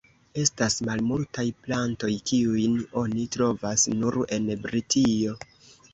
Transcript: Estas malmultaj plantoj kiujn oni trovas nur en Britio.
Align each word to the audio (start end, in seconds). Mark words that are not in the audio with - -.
Estas 0.43 0.77
malmultaj 0.87 1.45
plantoj 1.67 2.09
kiujn 2.31 2.79
oni 3.03 3.29
trovas 3.37 3.85
nur 4.01 4.19
en 4.39 4.53
Britio. 4.65 5.37